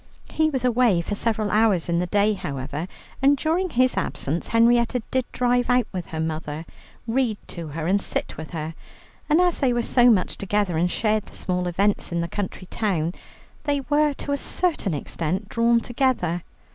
He 0.31 0.49
was 0.49 0.65
away 0.65 0.99
for 1.01 1.13
several 1.13 1.51
hours 1.51 1.87
in 1.87 1.99
the 1.99 2.07
day 2.07 2.33
however, 2.33 2.87
and 3.21 3.37
during 3.37 3.69
his 3.69 3.95
absence 3.95 4.47
Henrietta 4.47 5.03
did 5.11 5.31
drive 5.31 5.69
out 5.69 5.85
with 5.91 6.07
her 6.07 6.19
mother, 6.19 6.65
read 7.05 7.37
to 7.49 7.67
her, 7.67 7.85
and 7.85 8.01
sit 8.01 8.35
with 8.35 8.49
her, 8.49 8.73
and 9.29 9.39
as 9.39 9.59
they 9.59 9.71
were 9.71 9.83
so 9.83 10.09
much 10.09 10.39
together 10.39 10.75
and 10.75 10.89
shared 10.89 11.27
the 11.27 11.35
small 11.37 11.67
events 11.67 12.11
of 12.11 12.19
the 12.19 12.27
country 12.27 12.65
town, 12.71 13.13
they 13.65 13.81
were 13.91 14.13
to 14.13 14.31
a 14.31 14.37
certain 14.37 14.95
extent 14.95 15.47
drawn 15.49 15.79
together. 15.79 16.41